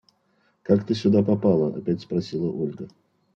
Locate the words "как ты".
0.63-0.95